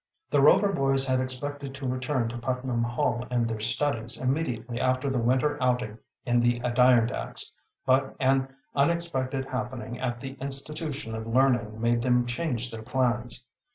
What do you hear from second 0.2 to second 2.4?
The Rover boys had expected to return to